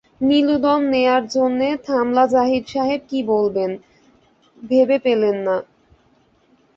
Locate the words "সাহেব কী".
2.67-3.19